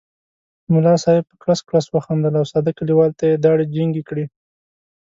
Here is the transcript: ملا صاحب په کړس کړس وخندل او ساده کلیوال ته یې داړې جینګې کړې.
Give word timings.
ملا 0.73 0.93
صاحب 1.03 1.23
په 1.29 1.35
کړس 1.41 1.59
کړس 1.67 1.85
وخندل 1.89 2.33
او 2.39 2.45
ساده 2.51 2.71
کلیوال 2.77 3.11
ته 3.19 3.23
یې 3.29 3.41
داړې 3.45 3.65
جینګې 3.73 4.03
کړې. 4.09 4.25